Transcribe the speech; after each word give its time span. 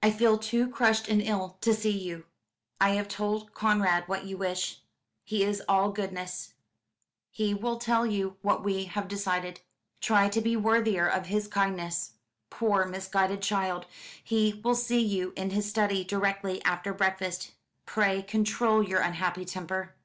"I 0.00 0.12
feel 0.12 0.38
too 0.38 0.68
crushed 0.68 1.08
and 1.08 1.20
ill 1.20 1.58
to 1.60 1.74
see 1.74 1.90
you 1.90 2.26
I 2.80 2.90
have 2.90 3.08
told 3.08 3.52
Conrad 3.52 4.06
what 4.06 4.24
you 4.24 4.38
wish 4.38 4.78
he 5.24 5.42
is 5.42 5.60
all 5.68 5.90
goodness 5.90 6.54
he 7.32 7.52
will 7.52 7.78
tell 7.78 8.06
you 8.06 8.36
what 8.42 8.62
we 8.62 8.84
have 8.84 9.08
decided 9.08 9.58
try 10.00 10.28
to 10.28 10.40
be 10.40 10.54
worthier 10.54 11.08
of 11.08 11.26
his 11.26 11.48
kindness 11.48 12.12
poor 12.48 12.84
misguided 12.84 13.42
child 13.42 13.86
he 14.22 14.60
will 14.62 14.76
see 14.76 15.00
you 15.00 15.32
in 15.34 15.50
his 15.50 15.68
study, 15.68 16.04
directly 16.04 16.62
after 16.62 16.94
breakfast 16.94 17.50
pray 17.84 18.22
control 18.22 18.84
your 18.84 19.00
unhappy 19.00 19.44
temper." 19.44 19.96